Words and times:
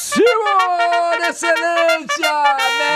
Senhor, 0.00 1.18
excelência! 1.28 2.32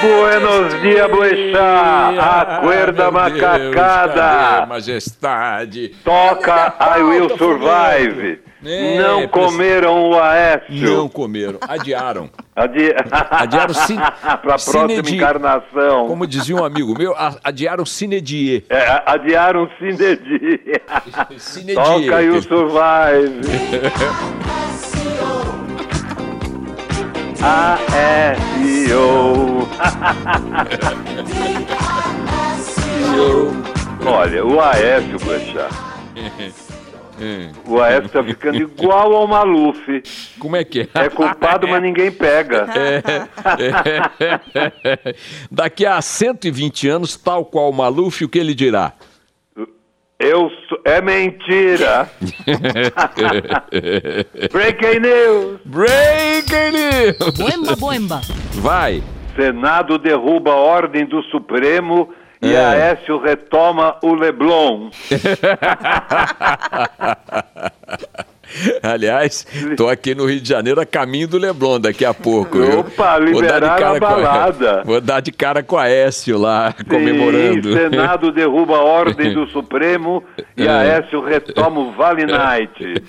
Buenos 0.02 0.80
dias, 0.82 1.10
Boechat! 1.10 2.18
Acorda, 2.18 3.10
macacada! 3.10 4.66
majestade! 4.66 5.94
Toca 6.04 6.74
I 6.98 7.02
Will 7.02 7.28
Survive! 7.36 8.41
É, 8.64 8.98
Não 8.98 9.26
comeram 9.28 10.10
o 10.10 10.20
Aécio! 10.20 10.66
Não 10.70 11.08
comeram, 11.08 11.58
adiaram. 11.66 12.28
Adi... 12.62 12.94
Adiaram 13.30 13.75
sin... 13.75 13.97
Para 13.97 14.34
a 14.34 14.39
próxima 14.39 14.92
encarnação. 14.92 16.06
Como 16.08 16.27
dizia 16.27 16.56
um 16.56 16.64
amigo 16.64 16.97
meu, 16.97 17.14
a- 17.14 17.36
adiaram 17.44 17.84
Cinedier. 17.86 18.64
É, 18.69 19.03
adiaram 19.06 19.64
o 19.64 19.69
Cinedi. 19.78 20.61
Cinedier. 21.38 21.84
Toca 21.84 22.22
I 22.22 22.31
Will 22.31 22.42
Survive! 22.42 23.41
A-S-O 27.42 29.66
Olha, 34.06 34.44
o 34.44 34.60
Aécio, 34.60 35.19
Boechat. 35.20 35.70
O 37.66 37.81
Aécio 37.81 38.08
tá 38.08 38.22
ficando 38.22 38.56
igual 38.62 39.14
ao 39.14 39.26
Maluf. 39.26 40.03
Como 40.38 40.56
é 40.56 40.64
que 40.64 40.81
é? 40.81 40.88
É 40.94 41.08
culpado, 41.08 41.69
mas 41.69 41.82
ninguém 41.82 42.10
pega. 42.10 42.66
Daqui 45.50 45.86
a 45.86 46.00
120 46.00 46.88
anos, 46.88 47.16
tal 47.16 47.44
qual 47.44 47.70
o 47.70 47.72
Maluf, 47.72 48.25
o 48.25 48.28
que 48.28 48.38
ele 48.38 48.54
dirá? 48.54 48.92
Eu 50.19 50.50
sou... 50.69 50.78
É 50.84 51.00
mentira. 51.00 52.10
Breaking 54.52 55.00
news. 55.00 55.60
Breaking 55.64 56.72
news! 56.72 57.38
Boemba, 57.38 57.76
boemba. 57.76 58.20
Vai! 58.52 59.02
Senado 59.34 59.97
derruba 59.97 60.52
a 60.52 60.56
ordem 60.56 61.06
do 61.06 61.22
Supremo 61.25 62.12
e 62.42 62.54
É. 62.54 62.64
Aécio 62.64 63.18
retoma 63.18 63.96
o 64.02 64.14
Leblon. 64.14 64.90
Aliás, 68.83 69.47
tô 69.77 69.88
aqui 69.88 70.15
no 70.15 70.27
Rio 70.27 70.41
de 70.41 70.49
Janeiro 70.49 70.81
a 70.81 70.87
caminho 70.87 71.28
do 71.28 71.38
Leblon 71.38 71.81
daqui 71.81 72.05
a 72.05 72.12
pouco. 72.15 72.59
Opa, 72.61 73.19
liberaram 73.19 73.97
a 73.97 73.99
balada. 74.00 74.83
Vou 74.87 75.00
dar 75.00 75.21
de 75.21 75.33
cara 75.33 75.62
com 75.62 75.77
a 75.77 75.83
Aécio 75.84 76.38
lá, 76.38 76.75
comemorando. 76.88 77.72
Sim, 77.72 77.78
Senado 77.91 78.33
derruba 78.33 78.77
a 78.77 78.83
ordem 78.84 79.33
do 79.33 79.47
Supremo 79.49 80.22
e 80.56 80.66
É. 80.66 80.71
Aécio 80.71 81.21
retoma 81.22 81.81
o 81.81 81.93
Vale 81.93 82.27
Night. 82.27 83.03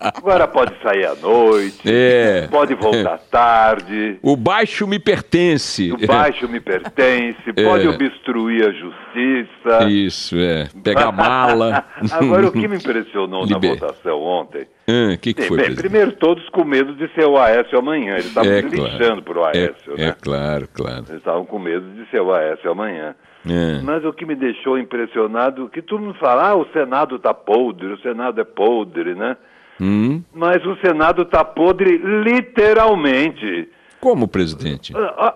Agora 0.00 0.46
pode 0.46 0.72
sair 0.82 1.06
à 1.06 1.14
noite, 1.14 1.80
É. 1.86 2.46
pode 2.50 2.74
voltar 2.74 3.18
tarde. 3.30 4.18
O 4.22 4.36
baixo 4.36 4.86
me 4.86 4.98
pertence. 4.98 5.92
O 5.92 6.06
baixo 6.06 6.48
me 6.48 6.60
pertence, 6.60 7.42
pode 7.52 7.86
É. 7.86 7.90
obstruir 7.90 8.64
a 8.68 8.72
justiça. 8.72 9.88
Isso, 9.88 10.36
é. 10.36 10.68
Pegar 10.82 11.12
mala. 11.12 11.84
Agora, 12.12 12.46
o 12.48 12.52
que 12.52 12.66
me 12.68 12.76
impressionou 12.76 13.46
na 13.46 13.54
Liber- 13.54 13.78
ontem. 14.12 14.66
O 14.86 15.18
que, 15.18 15.32
que 15.32 15.40
Bem, 15.40 15.48
foi, 15.48 15.56
bem, 15.58 15.74
primeiro, 15.74 16.12
todos 16.12 16.46
com 16.50 16.64
medo 16.64 16.94
de 16.94 17.08
ser 17.14 17.24
o 17.26 17.38
Aécio 17.38 17.78
amanhã. 17.78 18.14
Eles 18.14 18.26
estavam 18.26 18.50
É, 18.52 18.62
se 18.62 18.68
claro. 18.68 18.84
lixando 18.92 19.22
pro 19.22 19.44
Aécio, 19.44 19.92
é, 19.94 19.96
né? 19.96 20.08
é 20.08 20.12
claro, 20.12 20.68
claro. 20.72 21.04
Eles 21.08 21.18
estavam 21.18 21.44
com 21.46 21.58
medo 21.58 21.86
de 21.94 22.10
ser 22.10 22.20
o 22.20 22.32
Aécio 22.32 22.70
amanhã. 22.70 23.14
É. 23.48 23.80
Mas 23.82 24.04
o 24.04 24.12
que 24.12 24.24
me 24.26 24.34
deixou 24.34 24.78
impressionado, 24.78 25.68
que 25.68 25.82
todo 25.82 26.02
mundo 26.02 26.18
fala, 26.18 26.50
ah, 26.50 26.54
o 26.56 26.66
Senado 26.72 27.18
tá 27.18 27.32
podre, 27.34 27.88
o 27.92 27.98
Senado 28.00 28.40
é 28.40 28.44
podre, 28.44 29.14
né? 29.14 29.36
Hum? 29.80 30.22
Mas 30.32 30.64
o 30.64 30.76
Senado 30.76 31.24
tá 31.24 31.44
podre 31.44 31.98
literalmente. 31.98 33.68
Como, 34.00 34.28
presidente? 34.28 34.94
Ó, 34.96 35.12
ó, 35.16 35.32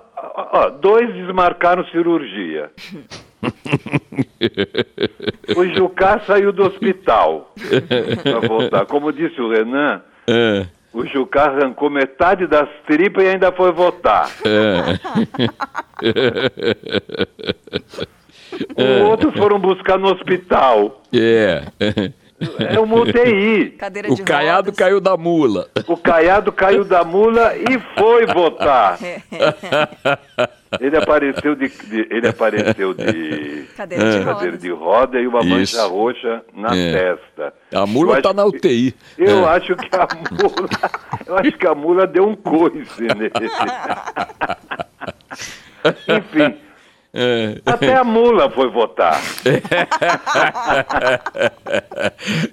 ó, 0.52 0.70
dois 0.70 1.12
desmarcaram 1.14 1.84
cirurgia. 1.86 2.70
o 5.56 5.64
Jucá 5.66 6.20
saiu 6.26 6.52
do 6.52 6.64
hospital 6.64 7.54
pra 8.22 8.40
voltar. 8.40 8.86
Como 8.86 9.12
disse 9.12 9.40
o 9.40 9.50
Renan, 9.50 10.02
É, 10.26 10.66
o 10.92 11.06
Jucá 11.06 11.44
arrancou 11.44 11.88
metade 11.90 12.46
das 12.46 12.68
tripas 12.86 13.24
e 13.24 13.28
ainda 13.28 13.52
foi 13.52 13.72
votar. 13.72 14.28
O 18.76 19.04
outro 19.08 19.30
foram 19.32 19.58
buscar 19.58 19.98
no 19.98 20.12
hospital. 20.12 21.02
é. 21.12 21.62
É 22.58 22.78
uma 22.78 22.96
UTI. 23.00 23.70
Cadeira 23.78 24.08
de 24.14 24.22
O 24.22 24.24
caiado 24.24 24.66
rodas. 24.66 24.76
caiu 24.76 25.00
da 25.00 25.16
mula. 25.16 25.68
O 25.88 25.96
Caiado 25.96 26.52
caiu 26.52 26.84
da 26.84 27.02
mula 27.02 27.52
e 27.56 27.78
foi 27.98 28.26
votar. 28.26 28.96
Ele 30.80 30.96
apareceu 30.98 31.54
de, 31.56 31.66
de- 31.68 32.06
ele 32.10 32.28
apareceu 32.28 32.92
de 32.92 33.64
Cadeira 33.74 34.18
de 34.18 34.24
cadeira 34.24 34.58
de 34.58 34.70
roda 34.70 35.18
e 35.18 35.26
uma 35.26 35.42
mancha 35.42 35.62
Isso. 35.62 35.88
roxa 35.88 36.42
na 36.54 36.76
É. 36.76 36.92
testa. 37.16 37.54
A 37.74 37.86
mula 37.86 38.20
tá 38.20 38.28
acho 38.28 38.36
na 38.36 38.44
UTI. 38.44 38.94
Eu 39.16 39.48
É. 39.48 39.56
acho 39.56 39.74
que 39.74 39.88
a 39.96 40.06
mula, 40.30 40.68
eu 41.26 41.38
acho 41.38 41.52
que 41.52 41.66
a 41.66 41.74
mula 41.74 42.06
deu 42.06 42.28
um 42.28 42.36
coice 42.36 43.00
nele. 43.00 43.32
Enfim, 46.08 46.42
É. 46.42 46.54
até 47.66 47.94
a 47.94 48.04
mula 48.04 48.50
foi 48.50 48.70
votar. 48.70 49.20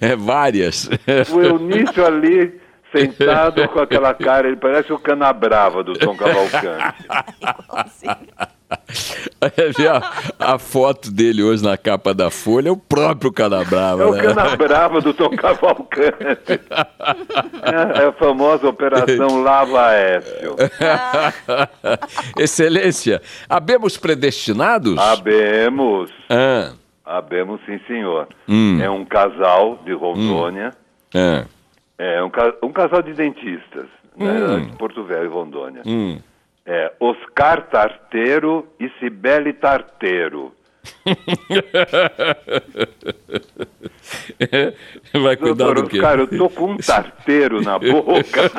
É 0.01 0.15
várias. 0.15 0.89
O 1.31 1.41
Eunício 1.41 2.05
ali 2.05 2.59
sentado 2.91 3.67
com 3.69 3.79
aquela 3.79 4.13
cara, 4.13 4.47
ele 4.47 4.57
parece 4.57 4.93
o 4.93 4.99
Canabrava 4.99 5.83
do 5.83 5.93
Tom 5.93 6.15
Cavalcante. 6.15 6.95
A, 10.39 10.53
a 10.53 10.59
foto 10.59 11.11
dele 11.11 11.43
hoje 11.43 11.63
na 11.63 11.77
capa 11.77 12.13
da 12.13 12.31
Folha, 12.31 12.69
é 12.69 12.71
o 12.71 12.77
próprio 12.77 13.31
Canabrava. 13.31 14.03
É 14.03 14.05
o 14.05 14.13
né? 14.13 14.23
Canabrava 14.23 15.01
do 15.01 15.13
Tom 15.13 15.29
Cavalcante. 15.35 16.59
É, 17.61 18.01
é 18.03 18.05
a 18.07 18.11
famosa 18.13 18.67
Operação 18.67 19.43
Lava 19.43 19.87
Aécio. 19.87 20.55
Excelência, 22.37 23.21
habemos 23.49 23.97
predestinados? 23.97 24.95
Sabemos. 24.95 26.11
Ah, 26.29 26.71
Abemos 27.05 27.61
sim, 27.67 27.79
senhor. 27.85 28.27
É 28.81 28.89
um 28.89 29.05
casal 29.05 29.79
de 29.85 29.93
Rondônia, 29.93 30.71
É. 31.13 31.45
é 31.99 32.23
um, 32.23 32.31
um 32.63 32.71
casal 32.71 33.03
de 33.03 33.13
dentistas, 33.13 33.85
né, 34.17 34.31
Hum. 34.31 34.65
de 34.65 34.77
Porto 34.77 35.03
Velho, 35.03 35.31
Rondônia. 35.31 35.81
Hum. 35.85 36.17
É 36.65 36.93
Oscar 36.99 37.67
Tarteiro 37.69 38.67
e 38.79 38.89
Cibele 38.99 39.53
Tarteiro. 39.53 40.51
Vai 45.13 45.35
cuidar 45.35 45.65
Doutor 45.65 45.81
do 45.83 45.89
quê? 45.89 45.97
Oscar, 45.97 46.19
eu 46.19 46.27
tô 46.27 46.49
com 46.49 46.71
um 46.73 46.77
tarteiro 46.77 47.61
na 47.61 47.77
boca. 47.79 48.51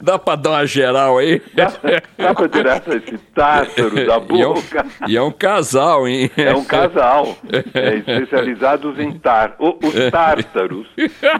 Dá 0.00 0.18
pra 0.18 0.34
dar 0.36 0.50
uma 0.50 0.66
geral 0.66 1.18
aí? 1.18 1.40
Dá, 1.54 1.72
dá 2.18 2.34
pra 2.34 2.48
tirar 2.48 2.82
esse 2.88 3.16
tártaro 3.34 3.94
da 3.94 4.20
E 4.34 4.42
é, 4.42 4.48
um, 4.48 4.54
boca? 4.54 4.86
e 5.08 5.16
é 5.16 5.22
um 5.22 5.30
casal, 5.30 6.06
hein? 6.08 6.30
É 6.36 6.54
um 6.54 6.64
casal 6.64 7.36
é, 7.74 7.96
especializados 7.98 8.98
em 8.98 9.12
tar, 9.18 9.54
o- 9.58 9.78
os 9.82 10.10
tártaros. 10.10 10.86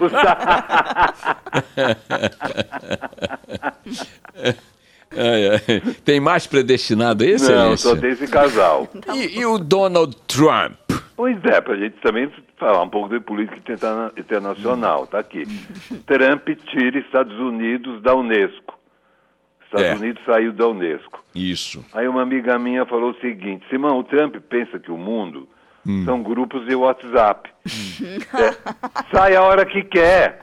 Os 0.00 0.12
tá- 0.12 1.36
Ai, 5.16 5.48
ai. 5.48 5.94
Tem 6.04 6.20
mais 6.20 6.46
predestinado 6.46 7.22
aí, 7.24 7.30
Não, 7.30 7.36
excelência? 7.36 7.90
só 7.90 7.96
tem 7.96 8.10
esse 8.10 8.26
casal. 8.28 8.88
E, 9.14 9.38
e 9.40 9.46
o 9.46 9.58
Donald 9.58 10.16
Trump? 10.26 10.74
Pois 11.16 11.36
é, 11.44 11.60
pra 11.60 11.76
gente 11.76 11.96
também 12.02 12.30
falar 12.58 12.82
um 12.82 12.88
pouco 12.88 13.08
de 13.08 13.20
política 13.20 13.56
interna- 13.72 14.12
internacional, 14.16 15.06
tá 15.06 15.18
aqui. 15.20 15.44
Trump 16.06 16.48
tira 16.70 16.98
Estados 16.98 17.38
Unidos 17.38 18.02
da 18.02 18.14
Unesco. 18.14 18.74
Estados 19.64 19.86
É. 19.86 19.94
Unidos 19.94 20.22
saiu 20.26 20.52
da 20.52 20.66
Unesco. 20.68 21.22
Isso. 21.34 21.84
Aí 21.92 22.06
uma 22.08 22.22
amiga 22.22 22.58
minha 22.58 22.84
falou 22.86 23.10
o 23.10 23.20
seguinte, 23.20 23.64
Simão, 23.70 23.98
o 23.98 24.04
Trump 24.04 24.36
pensa 24.48 24.78
que 24.78 24.90
o 24.90 24.96
mundo 24.98 25.48
Hum. 25.86 26.04
são 26.04 26.22
grupos 26.22 26.64
de 26.66 26.74
WhatsApp. 26.74 27.50
É, 28.34 28.54
sai 29.14 29.36
a 29.36 29.42
hora 29.42 29.64
que 29.66 29.82
quer. 29.82 30.40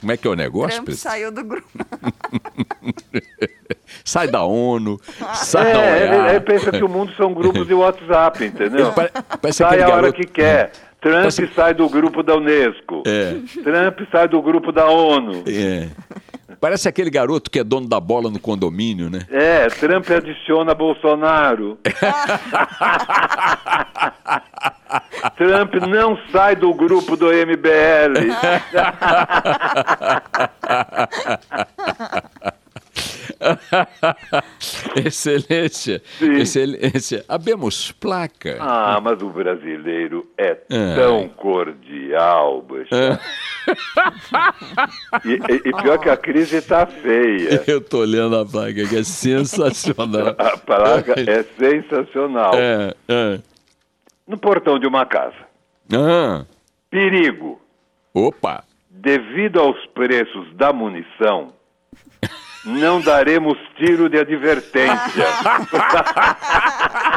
Como 0.00 0.12
é 0.12 0.16
que 0.16 0.26
é 0.26 0.30
o 0.30 0.34
negócio, 0.34 0.82
Trump 0.84 0.96
saiu 0.96 1.30
do 1.32 1.44
grupo. 1.44 1.68
Sai 4.04 4.28
da 4.28 4.44
ONU, 4.44 5.00
sai 5.34 5.72
da 5.72 5.80
É, 5.82 6.02
ele, 6.04 6.16
OEA. 6.16 6.30
ele 6.30 6.40
pensa 6.40 6.70
que 6.70 6.82
o 6.84 6.88
mundo 6.88 7.12
são 7.16 7.32
grupos 7.34 7.66
de 7.66 7.74
WhatsApp, 7.74 8.44
entendeu? 8.44 8.92
Pare- 8.92 9.10
sai 9.52 9.80
a 9.82 9.86
hora 9.88 9.96
garoto- 10.02 10.14
que 10.20 10.26
quer. 10.26 10.70
Trump 11.00 11.14
Parece- 11.16 11.48
sai 11.54 11.74
do 11.74 11.88
grupo 11.88 12.22
da 12.22 12.36
Unesco. 12.36 13.02
É. 13.06 13.32
Trump 13.62 14.00
sai 14.10 14.28
do 14.28 14.40
grupo 14.42 14.70
da 14.72 14.86
ONU. 14.88 15.42
É. 15.46 15.88
Parece 16.66 16.88
aquele 16.88 17.10
garoto 17.10 17.48
que 17.48 17.60
é 17.60 17.62
dono 17.64 17.86
da 17.88 18.00
bola 18.00 18.28
no 18.28 18.40
condomínio, 18.40 19.08
né? 19.08 19.20
É, 19.30 19.68
Trump 19.68 20.10
adiciona 20.10 20.74
Bolsonaro. 20.74 21.78
Trump 25.38 25.74
não 25.88 26.18
sai 26.32 26.56
do 26.56 26.74
grupo 26.74 27.16
do 27.16 27.26
MBL. 27.26 28.18
Excelência, 34.96 36.02
Sim. 36.18 36.32
excelência. 36.36 37.24
Abemos 37.28 37.92
placa. 37.92 38.56
Ah, 38.60 39.00
mas 39.02 39.20
o 39.22 39.28
brasileiro 39.30 40.26
é 40.38 40.56
É. 40.70 40.94
tão 40.94 41.28
cordial, 41.28 42.62
Buxa. 42.62 43.20
E, 43.30 43.45
e- 45.24 45.68
e 45.68 45.72
pior 45.82 45.98
que 45.98 46.08
a 46.08 46.16
crise 46.16 46.60
tá 46.62 46.86
feia. 46.86 47.62
Eu 47.68 47.80
tô 47.80 47.98
olhando 47.98 48.36
a 48.36 48.44
placa 48.46 48.86
que 48.86 48.96
é 48.96 49.02
sensacional. 49.04 50.34
A 50.38 50.56
placa 50.56 51.14
é 51.18 51.42
sensacional. 51.58 52.52
É, 52.54 52.94
é. 53.08 53.40
No 54.26 54.36
portão 54.38 54.78
de 54.78 54.86
uma 54.86 55.04
casa. 55.06 55.34
Ah, 55.92 56.44
Perigo. 56.90 57.60
opa. 58.12 58.64
Devido 58.90 59.60
aos 59.60 59.84
preços 59.88 60.52
da 60.56 60.72
munição, 60.72 61.52
não 62.64 63.00
daremos 63.00 63.56
tiro 63.76 64.08
de 64.08 64.18
advertência. 64.18 65.26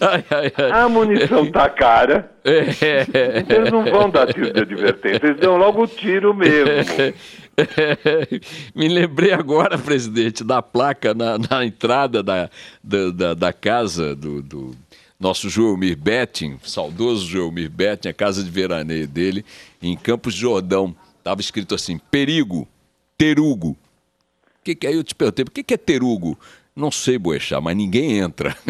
Ai, 0.00 0.24
ai, 0.30 0.52
ai. 0.56 0.70
A 0.72 0.88
munição 0.88 1.50
tá 1.50 1.68
cara, 1.68 2.30
É. 2.44 2.60
eles 3.48 3.70
não 3.70 3.84
vão 3.84 4.10
dar 4.10 4.32
tiro 4.32 4.52
de 4.52 4.60
advertência, 4.60 5.26
eles 5.26 5.40
dão 5.40 5.56
logo 5.56 5.82
o 5.84 5.86
tiro 5.86 6.34
mesmo. 6.34 6.70
Me 8.74 8.88
lembrei 8.88 9.32
agora, 9.32 9.78
presidente, 9.78 10.42
da 10.42 10.62
placa 10.62 11.14
na, 11.14 11.38
na 11.38 11.64
entrada 11.64 12.22
da, 12.22 12.50
da, 12.82 13.10
da, 13.10 13.34
da 13.34 13.52
casa 13.52 14.14
do, 14.16 14.42
do 14.42 14.74
nosso 15.20 15.48
Joelmir 15.48 15.96
Betting, 15.96 16.58
saudoso 16.64 17.26
Joelmir 17.26 17.70
Betting, 17.70 18.08
a 18.08 18.14
casa 18.14 18.42
de 18.42 18.50
veraneio 18.50 19.06
dele, 19.06 19.44
em 19.80 19.96
Campos 19.96 20.34
de 20.34 20.40
Jordão. 20.40 20.94
Estava 21.18 21.40
escrito 21.40 21.74
assim: 21.74 21.98
perigo, 22.10 22.66
terugo. 23.16 23.76
Que 24.64 24.74
que, 24.74 24.86
aí 24.86 24.94
eu 24.94 25.04
te 25.04 25.14
perguntei, 25.14 25.44
o 25.44 25.50
que, 25.50 25.62
que 25.62 25.74
é 25.74 25.76
terugo? 25.76 26.38
Não 26.74 26.90
sei, 26.90 27.18
Boechat, 27.18 27.62
mas 27.62 27.76
ninguém 27.76 28.18
entra. 28.18 28.56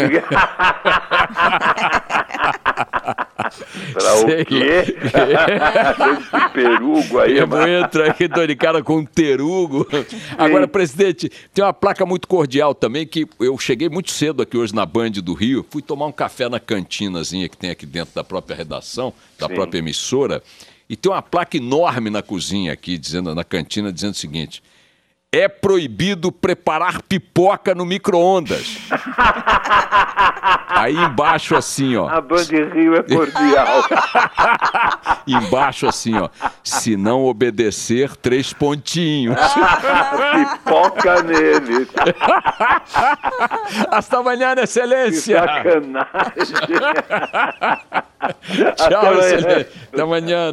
Pra 3.92 4.00
Sei 4.00 4.42
o 4.42 4.46
quê? 4.46 4.96
Esse 4.96 6.48
perugo 6.52 7.18
aí, 7.18 7.38
Eu 7.38 7.46
mas... 7.46 7.68
entro 7.68 8.04
aqui, 8.08 8.28
tô 8.28 8.46
de 8.46 8.56
cara 8.56 8.82
com 8.82 8.98
um 8.98 9.04
terugo. 9.04 9.86
Agora, 10.38 10.66
presidente, 10.66 11.30
tem 11.52 11.64
uma 11.64 11.72
placa 11.72 12.06
muito 12.06 12.26
cordial 12.26 12.74
também, 12.74 13.06
que 13.06 13.26
eu 13.38 13.56
cheguei 13.58 13.88
muito 13.88 14.10
cedo 14.10 14.42
aqui 14.42 14.56
hoje 14.56 14.74
na 14.74 14.86
Band 14.86 15.10
do 15.10 15.34
Rio, 15.34 15.64
fui 15.70 15.82
tomar 15.82 16.06
um 16.06 16.12
café 16.12 16.48
na 16.48 16.58
cantinazinha 16.58 17.48
que 17.48 17.56
tem 17.56 17.70
aqui 17.70 17.86
dentro 17.86 18.14
da 18.14 18.24
própria 18.24 18.56
redação, 18.56 19.12
da 19.38 19.48
Sim. 19.48 19.54
própria 19.54 19.78
emissora, 19.78 20.42
e 20.88 20.96
tem 20.96 21.10
uma 21.10 21.22
placa 21.22 21.56
enorme 21.56 22.10
na 22.10 22.22
cozinha 22.22 22.72
aqui, 22.72 22.96
dizendo 22.98 23.34
na 23.34 23.44
cantina, 23.44 23.92
dizendo 23.92 24.12
o 24.12 24.16
seguinte. 24.16 24.62
É 25.34 25.48
proibido 25.48 26.30
preparar 26.30 27.00
pipoca 27.00 27.74
no 27.74 27.86
micro-ondas. 27.86 28.76
Aí 30.68 30.94
embaixo 30.94 31.56
assim, 31.56 31.96
ó. 31.96 32.06
A 32.08 32.20
Band 32.20 32.44
Rio 32.74 32.96
é 32.96 33.02
cordial. 33.02 33.84
Embaixo 35.26 35.86
assim, 35.86 36.14
ó. 36.18 36.28
Se 36.62 36.96
não 36.96 37.24
obedecer, 37.24 38.14
três 38.16 38.52
pontinhos. 38.52 39.36
Pipoca 40.64 41.22
neles. 41.22 41.88
Hasta 43.90 44.18
amanhã, 44.18 44.54
Que 44.54 44.60
excelência. 44.62 45.38
sacanagem. 45.38 46.54
Tchau, 48.76 49.14
excelência. 49.14 49.68
Até 49.92 50.02
amanhã. 50.02 50.52